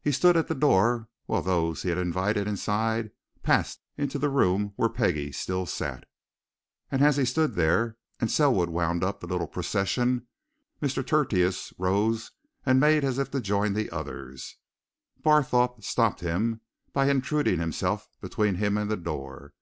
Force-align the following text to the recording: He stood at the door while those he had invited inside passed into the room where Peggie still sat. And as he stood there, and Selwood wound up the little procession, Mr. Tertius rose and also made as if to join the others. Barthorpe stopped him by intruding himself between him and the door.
He 0.00 0.10
stood 0.10 0.38
at 0.38 0.48
the 0.48 0.54
door 0.54 1.10
while 1.26 1.42
those 1.42 1.82
he 1.82 1.90
had 1.90 1.98
invited 1.98 2.48
inside 2.48 3.10
passed 3.42 3.80
into 3.94 4.18
the 4.18 4.30
room 4.30 4.72
where 4.76 4.88
Peggie 4.88 5.32
still 5.32 5.66
sat. 5.66 6.08
And 6.90 7.02
as 7.04 7.18
he 7.18 7.26
stood 7.26 7.54
there, 7.54 7.98
and 8.18 8.30
Selwood 8.30 8.70
wound 8.70 9.04
up 9.04 9.20
the 9.20 9.26
little 9.26 9.46
procession, 9.46 10.26
Mr. 10.80 11.06
Tertius 11.06 11.74
rose 11.76 12.32
and 12.64 12.82
also 12.82 12.90
made 12.94 13.04
as 13.04 13.18
if 13.18 13.30
to 13.32 13.40
join 13.42 13.74
the 13.74 13.90
others. 13.90 14.56
Barthorpe 15.22 15.84
stopped 15.84 16.20
him 16.20 16.62
by 16.94 17.10
intruding 17.10 17.58
himself 17.60 18.08
between 18.22 18.54
him 18.54 18.78
and 18.78 18.90
the 18.90 18.96
door. 18.96 19.52